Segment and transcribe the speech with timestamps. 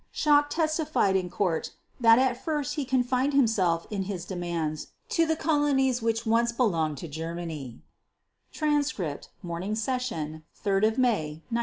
[0.11, 5.35] Schacht testified in Court that "at first he confined himself (in his demands) to the
[5.35, 7.83] colonies which had once belonged to Germany"
[8.51, 11.57] (Transcript, Morning Session, 3 May 1946).